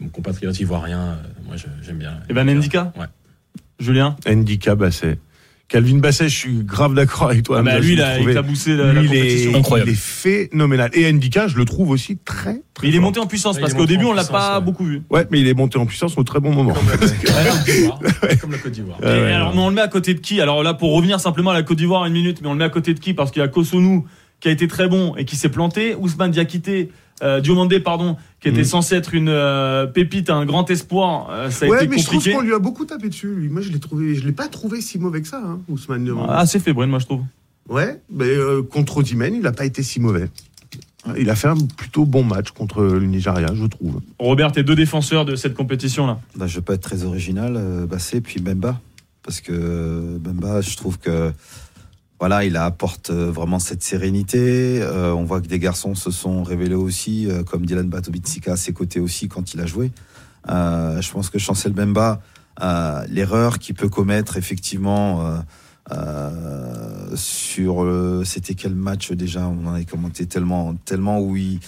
mon 0.00 0.08
compatriote 0.08 0.58
ivoirien, 0.58 1.00
euh, 1.00 1.14
moi, 1.46 1.56
j'aime 1.82 1.98
bien. 1.98 2.20
Et 2.30 2.32
ben 2.32 2.44
Ndika 2.48 2.92
Ouais. 2.98 3.06
Julien? 3.78 4.16
Ndika 4.26 4.74
Basset. 4.74 5.18
Calvin 5.70 5.98
Basset, 5.98 6.28
je 6.28 6.36
suis 6.36 6.64
grave 6.64 6.94
d'accord 6.94 7.30
avec 7.30 7.44
toi. 7.44 7.58
Ah 7.60 7.62
bah, 7.62 7.78
Lui, 7.78 7.92
il 7.92 8.02
a 8.02 8.18
éclaboussé 8.18 8.74
la, 8.76 8.92
la 8.92 9.00
lui, 9.00 9.02
il 9.02 9.06
compétition. 9.08 9.50
est, 9.52 9.56
Incroyable. 9.56 9.90
il 9.90 9.92
est 9.94 9.96
phénoménal. 9.96 10.90
Et 10.94 11.12
Ndika, 11.12 11.46
je 11.46 11.56
le 11.56 11.64
trouve 11.64 11.90
aussi 11.90 12.18
très, 12.18 12.62
très 12.74 12.86
Mais 12.86 12.88
il 12.88 12.96
est 12.96 13.00
monté 13.00 13.20
en 13.20 13.26
puissance 13.26 13.54
Ouais, 13.54 13.60
parce 13.62 13.74
qu'au 13.74 13.86
début, 13.86 14.04
on 14.04 14.12
l'a 14.12 14.24
pas 14.24 14.58
ouais. 14.58 14.64
beaucoup 14.64 14.84
vu. 14.84 15.02
Ouais, 15.10 15.26
mais 15.30 15.38
il 15.40 15.46
est 15.46 15.54
monté 15.54 15.78
en 15.78 15.86
puissance 15.86 16.18
au 16.18 16.24
très 16.24 16.40
bon 16.40 16.52
moment. 16.52 16.72
Comme 16.74 16.88
la 16.88 16.96
Côte 16.96 17.64
d'Ivoire. 17.64 18.00
Comme 18.40 18.50
la 18.52 18.58
Côte 18.58 18.72
d'Ivoire. 18.72 19.00
Ouais, 19.00 19.06
Et 19.18 19.22
ouais, 19.22 19.32
alors, 19.32 19.50
ouais. 19.50 19.54
mais 19.56 19.62
on 19.62 19.68
le 19.68 19.74
met 19.76 19.80
à 19.80 19.88
côté 19.88 20.12
de 20.14 20.18
qui? 20.20 20.40
Alors 20.40 20.62
là, 20.64 20.74
pour 20.74 20.92
revenir 20.92 21.20
simplement 21.20 21.50
à 21.50 21.54
la 21.54 21.62
Côte 21.62 21.78
d'Ivoire 21.78 22.04
une 22.04 22.14
minute, 22.14 22.40
mais 22.42 22.48
on 22.48 22.52
le 22.52 22.58
met 22.58 22.64
à 22.64 22.68
côté 22.70 22.92
de 22.92 22.98
qui? 22.98 23.14
Parce 23.14 23.30
qu'il 23.30 23.40
y 23.40 23.44
a 23.44 23.48
Kosonou 23.48 24.06
qui 24.40 24.48
a 24.48 24.50
été 24.50 24.66
très 24.66 24.88
bon 24.88 25.14
et 25.16 25.24
qui 25.24 25.36
s'est 25.36 25.50
planté, 25.50 25.94
Ousmane 25.94 26.32
Diakité, 26.32 26.90
euh, 27.22 27.40
Diomandé, 27.40 27.80
pardon, 27.80 28.16
qui 28.40 28.48
était 28.48 28.58
Mhm. 28.60 28.64
censé 28.64 28.94
être 28.96 29.14
une 29.14 29.28
euh, 29.28 29.86
pépite, 29.86 30.30
un 30.30 30.44
grand 30.46 30.68
espoir, 30.70 31.28
euh, 31.30 31.50
ça 31.50 31.66
a 31.66 31.68
Ouais, 31.68 31.84
été 31.84 31.88
mais 31.88 31.98
je 31.98 32.06
trouve 32.06 32.24
qu'on 32.28 32.40
lui 32.40 32.52
a 32.54 32.58
beaucoup 32.58 32.84
tapé 32.84 33.08
dessus. 33.08 33.34
lui. 33.34 33.48
Moi, 33.48 33.60
je 33.62 33.70
l'ai 33.70 33.80
trouvé, 33.80 34.14
je 34.14 34.24
l'ai 34.26 34.32
pas 34.32 34.48
trouvé 34.48 34.80
si 34.80 34.98
mauvais 34.98 35.20
que 35.22 35.28
ça, 35.28 35.42
hein, 35.44 35.60
Ousmane. 35.68 36.04
Diomandé. 36.04 36.28
Ah, 36.32 36.38
Assez 36.40 36.58
fébrile, 36.60 36.88
moi 36.88 36.98
je 36.98 37.06
trouve. 37.06 37.22
Ouais, 37.68 38.00
mais 38.10 38.24
euh, 38.26 38.62
contre 38.62 38.96
Osimhen, 38.98 39.34
il 39.34 39.42
n'a 39.42 39.52
pas 39.52 39.64
été 39.64 39.82
si 39.82 40.00
mauvais. 40.00 40.28
Il 41.16 41.30
a 41.30 41.34
fait 41.34 41.48
un 41.48 41.56
plutôt 41.78 42.04
bon 42.04 42.22
match 42.24 42.50
contre 42.50 42.82
le 42.82 43.06
Nigeria, 43.06 43.46
je 43.54 43.64
trouve. 43.64 44.00
Robert, 44.18 44.52
t'es 44.52 44.62
deux 44.62 44.74
défenseurs 44.74 45.24
de 45.24 45.34
cette 45.34 45.54
compétition-là. 45.54 46.18
Là, 46.38 46.46
je 46.46 46.56
vais 46.56 46.60
pas 46.62 46.74
être 46.74 46.82
très 46.82 47.04
original, 47.04 47.54
euh, 47.56 47.86
Bassé, 47.86 48.20
puis 48.20 48.38
Bemba. 48.40 48.78
Parce 49.22 49.40
que 49.40 50.18
Bemba, 50.18 50.60
je 50.60 50.76
trouve 50.76 50.98
que 50.98 51.32
voilà, 52.20 52.44
il 52.44 52.56
apporte 52.56 53.10
euh, 53.10 53.30
vraiment 53.32 53.58
cette 53.58 53.82
sérénité. 53.82 54.78
Euh, 54.82 55.12
on 55.14 55.24
voit 55.24 55.40
que 55.40 55.48
des 55.48 55.58
garçons 55.58 55.94
se 55.96 56.10
sont 56.12 56.42
révélés 56.44 56.74
aussi, 56.74 57.26
euh, 57.28 57.42
comme 57.42 57.66
Dylan 57.66 57.88
Batobitsika 57.88 58.52
à 58.52 58.56
ses 58.56 58.72
côtés 58.72 59.00
aussi 59.00 59.26
quand 59.28 59.54
il 59.54 59.60
a 59.60 59.66
joué. 59.66 59.90
Euh, 60.48 61.00
je 61.00 61.10
pense 61.10 61.30
que 61.30 61.38
Chancel 61.38 61.72
Bemba, 61.72 62.20
euh, 62.62 63.02
l'erreur 63.08 63.58
qu'il 63.58 63.74
peut 63.74 63.88
commettre 63.88 64.36
effectivement 64.36 65.26
euh, 65.26 65.38
euh, 65.92 67.16
sur 67.16 67.86
c'était 68.24 68.54
quel 68.54 68.74
match 68.74 69.12
déjà? 69.12 69.46
On 69.48 69.66
en 69.66 69.74
avait 69.74 69.84
commenté 69.84 70.26
tellement, 70.26 70.74
tellement 70.84 71.20
où 71.20 71.36
il 71.36 71.58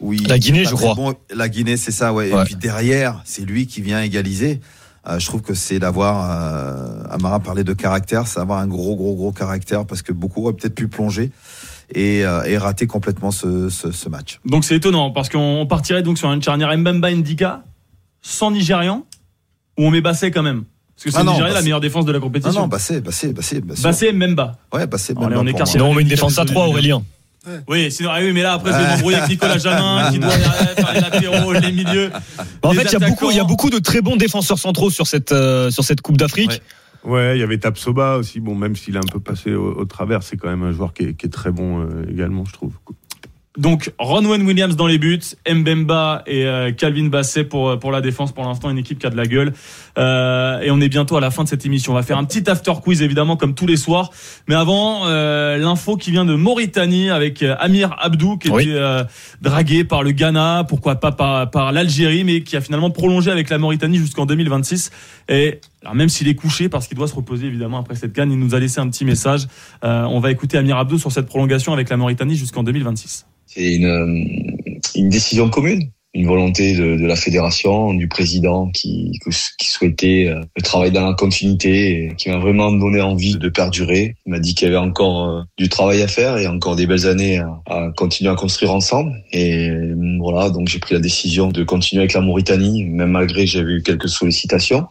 où 0.00 0.14
il- 0.14 0.26
La 0.28 0.38
Guinée, 0.38 0.64
je 0.64 0.74
crois. 0.74 0.94
bon. 0.94 1.14
La 1.34 1.50
Guinée, 1.50 1.76
c'est 1.76 1.90
ça, 1.92 2.14
ouais. 2.14 2.32
Ouais. 2.32 2.40
Et 2.40 2.44
puis 2.46 2.54
derrière, 2.56 3.20
c'est 3.26 3.42
lui 3.44 3.66
qui 3.66 3.82
vient 3.82 4.00
égaliser. 4.00 4.60
Euh, 5.08 5.18
je 5.18 5.26
trouve 5.26 5.40
que 5.40 5.54
c'est 5.54 5.78
d'avoir, 5.78 6.30
euh, 6.30 7.02
Amara 7.10 7.40
parlait 7.40 7.64
de 7.64 7.72
caractère, 7.72 8.26
c'est 8.26 8.38
avoir 8.38 8.58
un 8.58 8.66
gros, 8.66 8.96
gros, 8.96 9.14
gros 9.14 9.32
caractère 9.32 9.86
parce 9.86 10.02
que 10.02 10.12
beaucoup 10.12 10.42
auraient 10.44 10.52
peut-être 10.52 10.74
pu 10.74 10.88
plonger 10.88 11.30
et, 11.94 12.24
euh, 12.26 12.42
et 12.44 12.58
rater 12.58 12.86
complètement 12.86 13.30
ce, 13.30 13.70
ce, 13.70 13.92
ce 13.92 14.08
match. 14.10 14.40
Donc 14.44 14.64
c'est 14.64 14.76
étonnant 14.76 15.10
parce 15.10 15.28
qu'on 15.30 15.66
partirait 15.66 16.02
donc 16.02 16.18
sur 16.18 16.30
une 16.30 16.42
charnière 16.42 16.76
Mbemba 16.76 17.10
Ndika 17.12 17.62
sans 18.20 18.50
Nigérian 18.50 19.06
ou 19.78 19.84
on 19.86 19.90
met 19.90 20.02
Bassé 20.02 20.30
quand 20.30 20.42
même? 20.42 20.64
Parce 20.94 21.04
que 21.04 21.10
c'est 21.12 21.16
Ah 21.16 21.24
Nigeria 21.24 21.46
la 21.48 21.52
Bassé. 21.54 21.64
meilleure 21.64 21.80
défense 21.80 22.04
de 22.04 22.12
la 22.12 22.20
compétition. 22.20 22.60
non, 22.60 22.68
Bassé, 22.68 23.00
Bassé, 23.00 23.32
Bassé, 23.32 23.62
Bassé. 23.62 23.82
Bassé 23.82 24.12
Mbemba. 24.12 24.58
Ouais, 24.74 24.86
Bassé, 24.86 25.14
Allez, 25.16 25.28
même 25.28 25.38
on 25.38 25.46
écarte 25.46 25.60
moi. 25.60 25.66
Sinon, 25.72 25.86
on 25.88 25.94
met 25.94 26.02
une 26.02 26.08
défense 26.08 26.38
à 26.38 26.44
3, 26.44 26.66
Aurélien. 26.66 27.02
Oui, 27.68 27.90
sinon, 27.90 28.10
ah 28.12 28.18
oui, 28.20 28.32
mais 28.32 28.42
là 28.42 28.54
après 28.54 28.72
c'est 28.72 28.86
m'embrouiller 28.86 29.16
avec 29.18 29.30
Nicolas 29.30 29.58
Jamin 29.58 30.10
qui 30.12 30.18
doit 30.18 30.30
faire 30.30 30.92
les 30.94 31.00
latéraux, 31.00 31.52
les 31.52 31.72
milieux. 31.72 32.10
En 32.62 32.72
les 32.72 32.78
fait, 32.78 32.92
il 32.92 33.00
y, 33.00 33.04
a 33.04 33.08
beaucoup, 33.08 33.30
il 33.30 33.36
y 33.36 33.40
a 33.40 33.44
beaucoup 33.44 33.70
de 33.70 33.78
très 33.78 34.02
bons 34.02 34.16
défenseurs 34.16 34.58
centraux 34.58 34.90
sur 34.90 35.06
cette, 35.06 35.32
euh, 35.32 35.70
sur 35.70 35.84
cette 35.84 36.02
Coupe 36.02 36.18
d'Afrique. 36.18 36.50
Ouais. 36.50 36.60
Ouais, 37.02 37.36
il 37.38 37.40
y 37.40 37.42
avait 37.42 37.56
Tapsoba 37.56 38.16
aussi. 38.16 38.40
Bon, 38.40 38.54
même 38.54 38.76
s'il 38.76 38.96
a 38.96 39.00
un 39.00 39.10
peu 39.10 39.20
passé 39.20 39.54
au, 39.54 39.72
au 39.74 39.84
travers, 39.86 40.22
c'est 40.22 40.36
quand 40.36 40.50
même 40.50 40.62
un 40.62 40.72
joueur 40.72 40.92
qui 40.92 41.04
est, 41.04 41.14
qui 41.14 41.26
est 41.26 41.30
très 41.30 41.50
bon 41.50 41.80
euh, 41.80 42.04
également, 42.10 42.44
je 42.44 42.52
trouve. 42.52 42.74
Donc 43.58 43.92
Ronwen 43.98 44.42
Williams 44.46 44.76
dans 44.76 44.86
les 44.86 44.98
buts, 44.98 45.18
Mbemba 45.52 46.22
et 46.28 46.46
euh, 46.46 46.70
Calvin 46.70 47.08
Basset 47.08 47.42
pour 47.42 47.80
pour 47.80 47.90
la 47.90 48.00
défense 48.00 48.30
pour 48.30 48.44
l'instant 48.44 48.70
une 48.70 48.78
équipe 48.78 49.00
qui 49.00 49.06
a 49.08 49.10
de 49.10 49.16
la 49.16 49.26
gueule. 49.26 49.52
Euh, 49.98 50.60
et 50.60 50.70
on 50.70 50.80
est 50.80 50.88
bientôt 50.88 51.16
à 51.16 51.20
la 51.20 51.32
fin 51.32 51.42
de 51.42 51.48
cette 51.48 51.66
émission. 51.66 51.90
On 51.90 51.96
va 51.96 52.04
faire 52.04 52.16
un 52.16 52.24
petit 52.24 52.48
after 52.48 52.72
quiz 52.80 53.02
évidemment 53.02 53.36
comme 53.36 53.54
tous 53.56 53.66
les 53.66 53.76
soirs. 53.76 54.10
Mais 54.46 54.54
avant 54.54 55.08
euh, 55.08 55.56
l'info 55.58 55.96
qui 55.96 56.12
vient 56.12 56.24
de 56.24 56.34
Mauritanie 56.34 57.10
avec 57.10 57.42
euh, 57.42 57.56
Amir 57.58 57.96
Abdou 57.98 58.38
qui 58.38 58.50
Oui. 58.50 58.62
était 58.62 58.72
euh, 58.74 59.02
dragué 59.42 59.82
par 59.82 60.04
le 60.04 60.12
Ghana, 60.12 60.64
pourquoi 60.68 60.94
pas 60.94 61.10
par, 61.10 61.50
par 61.50 61.72
l'Algérie, 61.72 62.22
mais 62.22 62.42
qui 62.42 62.56
a 62.56 62.60
finalement 62.60 62.90
prolongé 62.90 63.32
avec 63.32 63.50
la 63.50 63.58
Mauritanie 63.58 63.98
jusqu'en 63.98 64.26
2026. 64.26 64.92
Et 65.28 65.60
alors 65.82 65.94
même 65.94 66.08
s'il 66.08 66.28
est 66.28 66.34
couché 66.34 66.68
parce 66.68 66.86
qu'il 66.86 66.96
doit 66.96 67.08
se 67.08 67.14
reposer 67.14 67.46
évidemment 67.46 67.78
après 67.78 67.94
cette 67.94 68.12
canne, 68.12 68.30
il 68.30 68.38
nous 68.38 68.54
a 68.54 68.60
laissé 68.60 68.80
un 68.80 68.88
petit 68.88 69.04
message. 69.04 69.46
Euh, 69.82 70.02
on 70.04 70.20
va 70.20 70.30
écouter 70.30 70.58
Amir 70.58 70.76
Abdou 70.76 70.98
sur 70.98 71.10
cette 71.10 71.26
prolongation 71.26 71.72
avec 71.72 71.88
la 71.88 71.96
Mauritanie 71.96 72.36
jusqu'en 72.36 72.62
2026. 72.62 73.26
C'est 73.46 73.74
une, 73.74 73.86
euh, 73.86 74.24
une 74.94 75.08
décision 75.08 75.48
commune, 75.48 75.90
une 76.12 76.26
volonté 76.26 76.74
de, 76.74 77.06
la 77.06 77.16
fédération, 77.16 77.94
du 77.94 78.08
président 78.08 78.70
qui, 78.72 79.18
souhaitait 79.62 80.26
euh, 80.28 80.42
le 80.54 80.62
travail 80.62 80.90
dans 80.90 81.06
la 81.06 81.14
continuité, 81.14 82.12
qui 82.18 82.28
m'a 82.28 82.38
vraiment 82.38 82.70
donné 82.70 83.00
envie 83.00 83.36
de 83.36 83.48
perdurer. 83.48 84.16
Il 84.26 84.32
m'a 84.32 84.38
dit 84.38 84.54
qu'il 84.54 84.68
y 84.68 84.70
avait 84.70 84.76
encore 84.76 85.46
du 85.56 85.70
travail 85.70 86.02
à 86.02 86.08
faire 86.08 86.36
et 86.36 86.46
encore 86.46 86.76
des 86.76 86.86
belles 86.86 87.06
années 87.06 87.38
à, 87.38 87.58
à 87.66 87.90
continuer 87.96 88.30
à 88.30 88.34
construire 88.34 88.74
ensemble. 88.74 89.12
Et 89.32 89.70
voilà, 90.20 90.50
donc 90.50 90.68
j'ai 90.68 90.78
pris 90.78 90.94
la 90.94 91.00
décision 91.00 91.48
de 91.48 91.64
continuer 91.64 92.02
avec 92.02 92.12
la 92.12 92.20
Mauritanie, 92.20 92.84
même 92.84 93.12
malgré 93.12 93.46
j'avais 93.46 93.72
eu 93.72 93.82
quelques 93.82 94.10
sollicitations. 94.10 94.86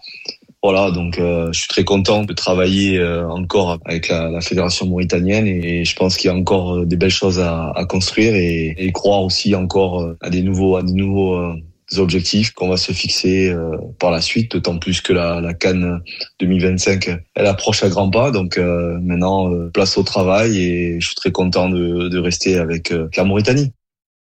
Voilà, 0.61 0.91
donc 0.91 1.17
euh, 1.19 1.49
je 1.53 1.59
suis 1.59 1.69
très 1.69 1.85
content 1.85 2.25
de 2.25 2.33
travailler 2.33 2.97
euh, 2.97 3.25
encore 3.29 3.79
avec 3.85 4.09
la, 4.09 4.29
la 4.29 4.41
fédération 4.41 4.85
mauritanienne 4.85 5.47
et, 5.47 5.85
je 5.85 5.95
pense 5.95 6.17
qu'il 6.17 6.29
y 6.29 6.33
a 6.33 6.35
encore 6.35 6.79
euh, 6.79 6.85
des 6.85 6.97
belles 6.97 7.09
choses 7.09 7.39
à, 7.39 7.71
à 7.71 7.85
construire 7.85 8.35
et, 8.35 8.75
et 8.77 8.91
croire 8.91 9.23
aussi 9.23 9.55
encore 9.55 10.01
euh, 10.01 10.17
à 10.19 10.29
des 10.29 10.41
nouveaux 10.41 10.75
à 10.75 10.83
des 10.83 10.91
nouveaux 10.91 11.35
euh, 11.35 11.53
objectifs 11.97 12.51
qu'on 12.51 12.67
va 12.67 12.75
se 12.75 12.91
fixer 12.91 13.49
euh, 13.49 13.77
par 13.99 14.11
la 14.11 14.19
suite, 14.19 14.51
d'autant 14.51 14.77
plus 14.79 14.99
que 14.99 15.13
la, 15.13 15.39
la 15.39 15.53
Cannes 15.53 16.01
2025 16.41 17.09
elle 17.35 17.45
approche 17.45 17.81
à 17.83 17.87
grands 17.87 18.11
pas. 18.11 18.29
Donc 18.31 18.57
maintenant 18.57 19.49
place 19.73 19.97
au 19.97 20.03
travail 20.03 20.57
et 20.57 20.99
je 20.99 21.05
suis 21.05 21.15
très 21.15 21.31
content 21.31 21.69
de, 21.69 22.09
de 22.09 22.19
rester 22.19 22.57
avec 22.57 22.93
la 23.15 23.23
Mauritanie. 23.23 23.71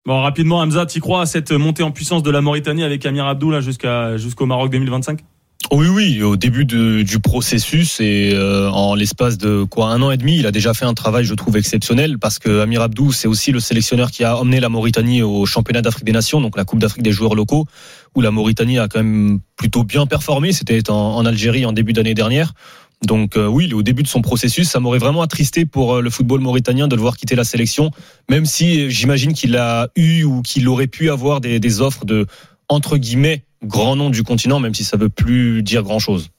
Bon, 0.07 0.23
rapidement, 0.23 0.61
Hamza, 0.61 0.87
tu 0.87 1.01
crois 1.01 1.23
à 1.23 1.27
cette 1.27 1.53
montée 1.53 1.83
en 1.83 1.91
puissance 1.91 2.23
de 2.23 2.31
la 2.31 2.41
Mauritanie 2.41 2.85
avec 2.85 3.05
Amir 3.07 3.27
Abdou 3.27 3.61
jusqu'à 3.61 4.17
jusqu'au 4.17 4.47
Maroc 4.47 4.71
2025 4.71 5.21
Oui, 5.75 5.89
oui, 5.89 6.23
au 6.23 6.37
début 6.37 6.67
du 6.67 7.19
processus 7.19 7.99
et 7.99 8.33
euh, 8.35 8.69
en 8.69 8.95
l'espace 8.95 9.39
de 9.39 9.65
quoi 9.65 9.87
un 9.87 10.03
an 10.03 10.11
et 10.11 10.19
demi, 10.19 10.37
il 10.37 10.47
a 10.47 10.51
déjà 10.51 10.75
fait 10.75 10.85
un 10.85 10.93
travail, 10.93 11.25
je 11.25 11.33
trouve, 11.33 11.57
exceptionnel 11.57 12.19
parce 12.19 12.39
que 12.39 12.61
Amir 12.61 12.83
Abdou, 12.83 13.11
c'est 13.11 13.27
aussi 13.27 13.53
le 13.53 13.61
sélectionneur 13.61 14.11
qui 14.11 14.23
a 14.23 14.37
emmené 14.37 14.61
la 14.61 14.69
Mauritanie 14.69 15.23
au 15.23 15.47
championnat 15.47 15.81
d'Afrique 15.81 16.05
des 16.05 16.13
Nations, 16.13 16.43
donc 16.43 16.59
la 16.59 16.67
Coupe 16.67 16.79
d'Afrique 16.79 17.03
des 17.03 17.11
joueurs 17.11 17.35
locaux, 17.35 17.65
où 18.15 18.21
la 18.21 18.31
Mauritanie 18.31 18.79
a 18.79 18.87
quand 18.87 19.03
même 19.03 19.41
plutôt 19.57 19.83
bien 19.83 20.05
performé. 20.05 20.53
C'était 20.53 20.91
en, 20.91 21.25
Algérie 21.25 21.65
en 21.65 21.73
début 21.73 21.95
d'année 21.95 22.13
dernière. 22.13 22.53
Donc 23.07 23.39
euh, 23.39 23.47
oui, 23.47 23.73
au 23.73 23.83
début 23.83 24.03
de 24.03 24.09
son 24.09 24.21
processus, 24.21 24.69
ça 24.69 24.79
m'aurait 24.79 24.99
vraiment 24.99 25.23
attristé 25.23 25.65
pour 25.65 25.95
euh, 25.95 26.03
le 26.03 26.11
football 26.11 26.43
mauritanien 26.43 26.87
de 26.87 26.97
le 26.97 27.01
voir 27.01 27.17
quitter 27.17 27.35
la 27.35 27.45
sélection, 27.45 27.91
même 28.29 28.45
si 28.45 28.79
euh, 28.79 28.89
j'imagine 28.91 29.33
qu'il 29.33 29.57
a 29.57 29.89
eu 29.97 30.25
ou 30.25 30.43
qu'il 30.43 30.69
aurait 30.69 30.87
pu 30.87 31.09
avoir 31.09 31.41
des 31.41 31.81
offres 31.81 32.05
de 32.05 32.27
entre 32.69 32.99
guillemets 32.99 33.43
grand 33.63 33.97
nom 33.97 34.11
du 34.11 34.23
continent, 34.23 34.61
même 34.61 34.75
si 34.75 34.85
ça 34.85 34.97
veut 34.97 35.09
plus 35.09 35.63
dire 35.63 35.83
grand 35.83 35.99
chose. 35.99 36.31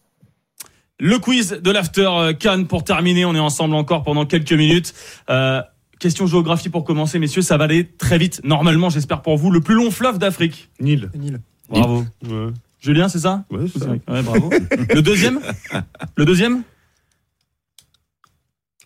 Le 0.99 1.17
quiz 1.19 1.59
de 1.61 1.71
l'After 1.71 2.07
euh, 2.07 2.33
Cannes 2.33 2.67
pour 2.67 2.83
terminer. 2.83 3.25
On 3.25 3.35
est 3.35 3.39
ensemble 3.39 3.75
encore 3.75 4.03
pendant 4.03 4.25
quelques 4.25 4.53
minutes. 4.53 4.93
Euh, 5.29 5.61
question 5.99 6.27
géographie 6.27 6.69
pour 6.69 6.83
commencer, 6.83 7.19
messieurs. 7.19 7.41
Ça 7.41 7.57
va 7.57 7.65
aller 7.65 7.87
très 7.87 8.17
vite. 8.17 8.41
Normalement, 8.43 8.89
j'espère 8.89 9.21
pour 9.21 9.37
vous, 9.37 9.51
le 9.51 9.59
plus 9.61 9.75
long 9.75 9.91
fleuve 9.91 10.17
d'Afrique. 10.19 10.69
Nil. 10.79 11.09
Nil. 11.15 11.41
Bravo. 11.69 12.05
Ouais. 12.27 12.51
Julien, 12.79 13.07
c'est 13.07 13.19
ça 13.19 13.45
Ouais, 13.49 13.65
c'est 13.71 13.79
ça. 13.79 13.89
Ouais, 13.89 14.21
bravo. 14.21 14.49
le 14.93 15.01
deuxième 15.01 15.39
Le 16.15 16.25
deuxième 16.25 16.63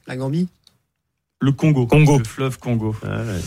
La 0.07 0.15
Gambie. 0.15 0.47
Le 1.41 1.51
Congo. 1.51 1.85
Congo. 1.87 2.19
Le 2.19 2.23
fleuve 2.23 2.57
Congo. 2.59 2.95
Ah, 3.03 3.21
ouais. 3.23 3.41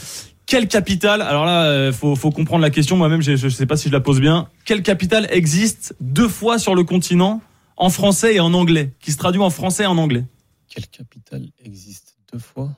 Quelle 0.50 0.66
capitale 0.66 1.22
Alors 1.22 1.44
là, 1.46 1.62
euh, 1.66 1.92
faut, 1.92 2.16
faut 2.16 2.32
comprendre 2.32 2.60
la 2.62 2.70
question. 2.70 2.96
Moi-même, 2.96 3.22
je 3.22 3.32
ne 3.32 3.48
sais 3.50 3.66
pas 3.66 3.76
si 3.76 3.86
je 3.88 3.92
la 3.92 4.00
pose 4.00 4.20
bien. 4.20 4.48
Quelle 4.64 4.82
capitale 4.82 5.28
existe 5.30 5.94
deux 6.00 6.26
fois 6.28 6.58
sur 6.58 6.74
le 6.74 6.82
continent 6.82 7.40
en 7.76 7.88
français 7.88 8.34
et 8.34 8.40
en 8.40 8.52
anglais 8.52 8.90
Qui 8.98 9.12
se 9.12 9.16
traduit 9.16 9.40
en 9.40 9.50
français 9.50 9.84
et 9.84 9.86
en 9.86 9.96
anglais? 9.96 10.24
Quelle 10.68 10.88
capitale 10.88 11.44
existe 11.64 12.16
deux 12.32 12.40
fois? 12.40 12.70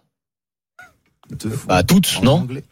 Deux 1.30 1.48
fois. 1.48 1.76
Bah 1.76 1.82
toutes, 1.82 2.18
En 2.20 2.24
non? 2.24 2.32
anglais. 2.40 2.62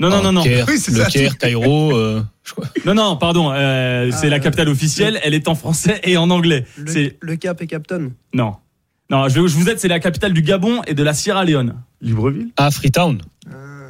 Non, 0.00 0.08
non, 0.08 0.16
Ah, 0.20 0.22
non, 0.24 0.32
non. 0.32 0.42
Caire, 0.44 0.64
Oui, 0.66 0.78
c'est 0.78 0.92
le 0.92 1.02
ça. 1.04 1.10
Caire, 1.10 1.36
Cairo. 1.36 1.94
euh, 1.94 2.22
je 2.42 2.52
crois. 2.52 2.66
Non, 2.86 2.94
non, 2.94 3.16
pardon. 3.18 3.50
euh, 3.52 4.10
c'est 4.12 4.28
Ah, 4.28 4.30
la 4.30 4.40
capitale 4.40 4.70
officielle. 4.70 5.20
Elle 5.24 5.34
est 5.34 5.46
en 5.48 5.54
français 5.54 6.00
et 6.04 6.16
en 6.16 6.30
anglais. 6.30 6.64
Le, 6.78 6.90
C'est 6.90 7.18
le 7.20 7.36
Cap 7.36 7.60
et 7.60 7.66
Captain. 7.66 8.08
non, 8.32 8.56
non. 9.10 9.28
Je, 9.28 9.34
je 9.46 9.54
vous 9.56 9.68
aide. 9.68 9.78
C'est 9.78 9.88
la 9.88 10.00
capitale 10.00 10.32
du 10.32 10.40
Gabon 10.40 10.82
et 10.86 10.94
de 10.94 11.02
la 11.02 11.12
Sierra 11.12 11.44
Leone. 11.44 11.82
Libreville 12.00 12.48
Ah, 12.56 12.70
Freetown. 12.70 13.20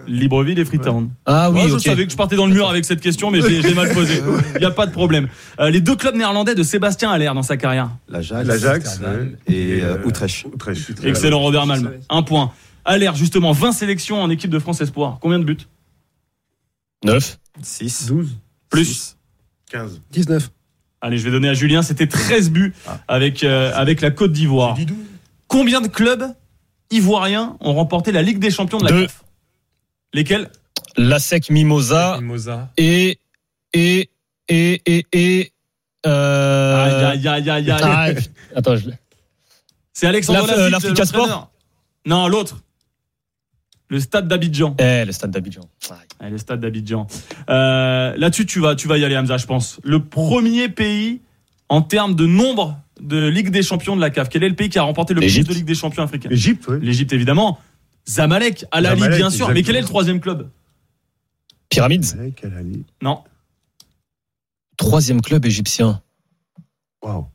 Libreville 0.06 0.58
et 0.58 0.64
Freetown. 0.64 1.10
Ah 1.26 1.50
oui, 1.50 1.60
Moi, 1.60 1.68
je 1.68 1.78
savais 1.78 2.04
que 2.06 2.12
je 2.12 2.16
partais 2.16 2.36
dans 2.36 2.46
le 2.46 2.52
mur 2.54 2.68
avec 2.68 2.84
cette 2.84 3.00
question, 3.00 3.30
mais 3.30 3.40
j'ai 3.42 3.74
mal 3.74 3.92
posé. 3.92 4.22
Il 4.54 4.58
n'y 4.60 4.64
a 4.66 4.70
pas 4.70 4.86
de 4.86 4.92
problème. 4.92 5.28
Euh, 5.60 5.70
les 5.70 5.80
deux 5.80 5.96
clubs 5.96 6.14
néerlandais 6.14 6.54
de 6.54 6.62
Sébastien 6.62 7.10
Haller 7.10 7.30
dans 7.34 7.42
sa 7.42 7.56
carrière. 7.56 7.90
L'Ajax. 8.08 9.00
Et 9.46 9.82
euh, 9.82 9.96
euh, 9.96 10.08
Utrecht. 10.08 10.46
Utrecht. 10.54 11.04
Excellent 11.04 11.40
Robert 11.40 11.66
Malm. 11.66 11.90
Un 12.08 12.22
point. 12.22 12.52
Haller, 12.84 13.10
justement, 13.14 13.52
20 13.52 13.72
sélections 13.72 14.22
en 14.22 14.30
équipe 14.30 14.50
de 14.50 14.58
France 14.58 14.80
Espoir. 14.80 15.18
Combien 15.20 15.38
de 15.38 15.44
buts? 15.44 15.58
9. 17.04 17.38
6. 17.62 18.06
12, 18.08 18.28
Plus 18.70 19.16
15. 19.70 20.00
19. 20.12 20.50
Allez, 21.00 21.18
je 21.18 21.24
vais 21.24 21.30
donner 21.30 21.48
à 21.48 21.54
Julien. 21.54 21.82
C'était 21.82 22.06
13 22.06 22.50
buts 22.50 22.72
Ah. 22.86 22.98
avec, 23.08 23.44
euh, 23.44 23.72
avec 23.74 24.00
la 24.00 24.10
Côte 24.10 24.32
d'Ivoire. 24.32 24.76
Combien 25.48 25.80
de 25.80 25.88
clubs 25.88 26.24
ivoiriens 26.90 27.56
ont 27.60 27.74
remporté 27.74 28.12
la 28.12 28.22
Ligue 28.22 28.38
des 28.38 28.50
Champions 28.50 28.78
de 28.78 28.84
la 28.84 28.90
Deux. 28.92 29.02
CAF? 29.02 29.24
Lesquels? 30.16 30.48
Lasek 30.96 31.50
Mimosa 31.50 32.16
Mimosa. 32.20 32.70
et 32.78 33.18
et 33.74 34.08
et 34.48 34.80
et 34.86 35.06
et 35.12 35.52
euh... 36.06 37.10
Aïe, 37.10 37.28
aïe, 37.28 37.28
aïe, 37.28 37.50
aïe, 37.50 37.70
aïe. 37.70 37.80
ah, 37.82 38.08
attends, 38.58 38.76
je 38.76 38.86
l'ai. 38.88 38.94
C'est 39.92 40.06
Alexandre 40.06 40.46
L'Af- 40.46 40.56
euh, 40.58 40.70
l'Africa. 40.70 41.04
Sport? 41.04 41.50
Non, 42.06 42.28
l'autre. 42.28 42.62
Le 43.88 44.00
stade 44.00 44.26
d'Abidjan. 44.26 44.74
Eh, 44.78 45.04
le 45.04 45.12
stade 45.12 45.30
d'Abidjan. 45.32 45.68
Ouais, 45.90 46.30
le 46.30 46.38
stade 46.38 46.60
d'Abidjan. 46.60 47.06
Euh, 47.50 48.14
Là-dessus, 48.16 48.46
tu 48.46 48.58
vas, 48.60 48.74
tu 48.74 48.88
vas 48.88 48.96
y 48.98 49.04
aller, 49.04 49.16
Hamza, 49.16 49.36
je 49.36 49.46
pense. 49.46 49.78
Le 49.84 50.02
premier 50.02 50.68
pays 50.68 51.20
en 51.68 51.82
termes 51.82 52.14
de 52.14 52.26
nombre 52.26 52.78
de 53.00 53.28
Ligue 53.28 53.50
des 53.50 53.62
Champions 53.62 53.96
de 53.96 54.00
la 54.00 54.10
CAF. 54.10 54.28
Quel 54.28 54.42
est 54.44 54.48
le 54.48 54.54
pays 54.56 54.68
qui 54.70 54.78
a 54.78 54.82
remporté 54.82 55.12
le 55.14 55.20
plus 55.20 55.26
L'Égypte. 55.26 55.48
de 55.50 55.54
Ligue 55.54 55.66
des 55.66 55.74
Champions 55.74 56.02
africaines? 56.04 56.32
Égypte, 56.32 56.66
ouais. 56.68 56.78
L'Égypte, 56.80 57.12
évidemment. 57.12 57.58
Zamalek, 58.08 58.64
Al 58.70 58.86
Ali, 58.86 59.00
Zamalek, 59.00 59.18
bien 59.18 59.30
sûr. 59.30 59.48
Mais 59.50 59.62
quel 59.62 59.76
est 59.76 59.80
le 59.80 59.86
troisième 59.86 60.20
club 60.20 60.48
Pyramides. 61.68 62.04
Non. 63.02 63.22
Troisième 64.76 65.20
club 65.20 65.44
égyptien. 65.46 66.00
Waouh. 67.02 67.26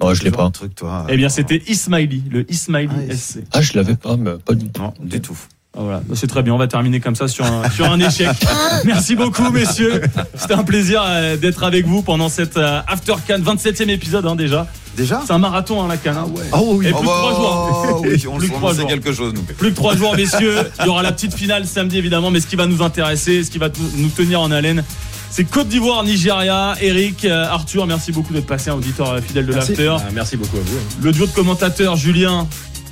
Non, 0.00 0.14
je 0.14 0.22
l'ai 0.22 0.30
pas. 0.30 0.44
Un 0.44 0.50
truc, 0.50 0.74
toi. 0.74 1.06
Eh 1.08 1.16
bien, 1.16 1.28
c'était 1.28 1.60
Ismaili, 1.66 2.22
le 2.30 2.50
Ismaili 2.50 2.88
Ah, 3.10 3.14
SC. 3.16 3.38
Ah, 3.52 3.60
je 3.62 3.72
l'avais 3.74 3.96
pas, 3.96 4.16
mais 4.16 4.38
pas 4.38 4.54
du 4.54 4.68
tout. 4.70 4.80
Non, 4.80 4.94
du 5.00 5.20
tout. 5.20 5.36
Ah, 5.76 5.80
Voilà, 5.82 6.00
Bah, 6.06 6.14
c'est 6.16 6.28
très 6.28 6.42
bien. 6.44 6.54
On 6.54 6.58
va 6.58 6.68
terminer 6.68 7.00
comme 7.00 7.16
ça 7.16 7.26
sur 7.26 7.44
un, 7.44 7.68
sur 7.70 7.90
un 7.90 7.98
échec. 7.98 8.28
Merci 8.84 9.16
beaucoup, 9.16 9.50
messieurs. 9.50 10.00
C'était 10.36 10.54
un 10.54 10.62
plaisir 10.62 11.02
euh, 11.04 11.36
d'être 11.36 11.64
avec 11.64 11.84
vous 11.86 12.02
pendant 12.02 12.28
cette 12.28 12.56
euh, 12.56 12.80
After 12.86 13.14
Can 13.26 13.40
27e 13.40 13.88
épisode 13.88 14.26
hein, 14.26 14.36
déjà. 14.36 14.68
Déjà 14.98 15.22
C'est 15.26 15.32
un 15.32 15.38
marathon, 15.38 15.82
hein, 15.82 15.88
la 15.88 15.96
Cannes. 15.96 16.16
hein. 16.18 16.26
Oh 16.52 16.74
oui, 16.74 16.88
Et 16.88 16.92
plus 16.92 17.00
de 17.00 17.04
trois 17.06 17.34
jours. 17.34 18.00
oui, 18.02 18.24
on, 18.28 18.36
Plus 18.36 18.48
de 18.48 18.54
on 18.54 18.58
trois 18.58 18.74
sait 18.74 18.80
jours. 18.80 18.88
quelque 18.90 19.12
chose, 19.12 19.32
nous. 19.32 19.42
Plus 19.42 19.70
que 19.70 19.76
trois 19.76 19.96
jours, 19.96 20.14
messieurs. 20.16 20.56
Il 20.80 20.86
y 20.86 20.88
aura 20.88 21.02
la 21.02 21.12
petite 21.12 21.34
finale 21.34 21.66
samedi, 21.66 21.96
évidemment. 21.98 22.30
Mais 22.30 22.40
ce 22.40 22.46
qui 22.46 22.56
va 22.56 22.66
nous 22.66 22.82
intéresser, 22.82 23.44
ce 23.44 23.50
qui 23.50 23.58
va 23.58 23.68
nous 23.96 24.08
tenir 24.08 24.40
en 24.40 24.50
haleine, 24.50 24.82
c'est 25.30 25.44
Côte 25.44 25.68
d'Ivoire, 25.68 26.02
Nigeria. 26.04 26.74
Eric, 26.80 27.24
euh, 27.24 27.46
Arthur, 27.48 27.86
merci 27.86 28.12
beaucoup 28.12 28.32
d'être 28.32 28.46
passé, 28.46 28.70
un 28.70 28.74
auditeur 28.74 29.10
euh, 29.12 29.20
fidèle 29.20 29.46
de 29.46 29.52
l'After. 29.52 29.96
Ah, 29.98 30.02
merci 30.12 30.36
beaucoup 30.36 30.56
à 30.56 30.60
vous. 30.60 30.78
Le 31.02 31.12
duo 31.12 31.26
de 31.26 31.32
commentateurs, 31.32 31.96
Julien, 31.96 32.46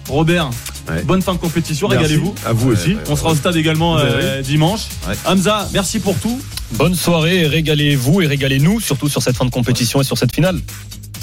Robert. 0.08 0.50
Ouais. 0.88 1.02
Bonne 1.02 1.22
fin 1.22 1.32
de 1.34 1.38
compétition, 1.38 1.88
régalez-vous. 1.88 2.32
À 2.46 2.52
vous 2.52 2.70
aussi. 2.70 2.90
Ouais, 2.94 3.00
On 3.08 3.16
sera 3.16 3.30
au 3.30 3.34
stade 3.34 3.56
également 3.56 3.98
euh, 3.98 4.40
dimanche. 4.42 4.82
Ouais. 5.08 5.16
Hamza, 5.26 5.68
merci 5.72 5.98
pour 5.98 6.16
tout. 6.18 6.40
Bonne 6.74 6.94
soirée, 6.94 7.46
régalez-vous 7.48 8.22
et 8.22 8.26
régalez-nous, 8.26 8.78
surtout 8.80 9.08
sur 9.08 9.22
cette 9.22 9.36
fin 9.36 9.44
de 9.44 9.50
compétition 9.50 10.00
et 10.00 10.04
sur 10.04 10.16
cette 10.18 10.32
finale. 10.34 10.60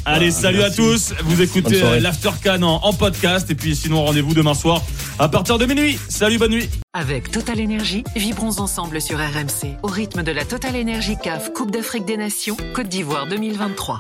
Allez, 0.06 0.32
salut 0.32 0.58
merci. 0.58 0.82
à 0.82 0.84
tous. 0.84 1.14
Vous 1.24 1.42
écoutez 1.42 1.82
euh, 1.82 2.00
l'After 2.00 2.32
Can 2.44 2.62
en, 2.62 2.82
en 2.84 2.94
podcast. 2.94 3.50
Et 3.50 3.56
puis 3.56 3.76
sinon, 3.76 4.04
rendez-vous 4.04 4.34
demain 4.34 4.54
soir 4.54 4.82
à 5.20 5.30
partir 5.30 5.58
de 5.58 5.66
minuit. 5.66 5.98
Salut, 6.10 6.38
bonne 6.38 6.52
nuit. 6.52 6.70
Avec 6.94 7.32
Total 7.32 7.60
Énergie, 7.60 8.04
vibrons 8.16 8.60
ensemble 8.60 9.02
sur 9.02 9.18
RMC 9.18 9.78
au 9.82 9.88
rythme 9.88 10.24
de 10.24 10.32
la 10.32 10.46
Total 10.46 10.76
Énergie 10.76 11.16
CAF 11.22 11.54
Coupe 11.54 11.72
d'Afrique 11.72 12.06
des 12.06 12.18
Nations 12.18 12.58
Côte 12.76 12.88
d'Ivoire 12.90 13.28
2023. 13.28 14.00